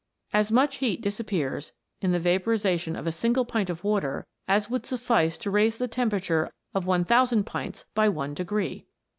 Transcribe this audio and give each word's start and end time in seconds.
As 0.33 0.51
much 0.51 0.77
heat 0.77 0.99
disappears 0.99 1.73
in 2.01 2.11
the 2.11 2.19
vaporiza 2.19 2.79
tion 2.79 2.95
of 2.95 3.05
a 3.05 3.11
single 3.11 3.45
pint 3.45 3.69
of 3.69 3.83
water 3.83 4.25
as 4.47 4.67
would 4.67 4.83
suffice 4.87 5.37
to 5.37 5.51
raise 5.51 5.77
the 5.77 5.87
temperature 5.87 6.49
of 6.73 6.87
1000 6.87 7.43
pints 7.45 7.85
by 7.93 8.09
one 8.09 8.33
degree 8.33 8.87